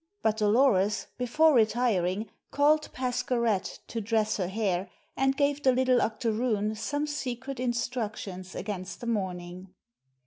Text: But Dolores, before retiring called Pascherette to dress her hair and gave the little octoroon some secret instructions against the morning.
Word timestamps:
But 0.23 0.37
Dolores, 0.37 1.05
before 1.19 1.53
retiring 1.53 2.27
called 2.49 2.89
Pascherette 2.91 3.77
to 3.85 4.01
dress 4.01 4.37
her 4.37 4.47
hair 4.47 4.89
and 5.15 5.37
gave 5.37 5.61
the 5.61 5.71
little 5.71 6.01
octoroon 6.01 6.73
some 6.73 7.05
secret 7.05 7.59
instructions 7.59 8.55
against 8.55 8.99
the 9.01 9.05
morning. 9.05 9.75